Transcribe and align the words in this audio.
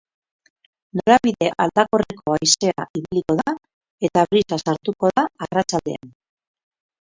Norabide 0.99 1.49
aldakorreko 1.65 2.33
haizea 2.37 2.87
ibiliko 3.01 3.37
da 3.41 3.53
eta 4.09 4.25
brisa 4.33 4.61
sartuko 4.67 5.13
da 5.21 5.27
arratsaldean. 5.49 6.11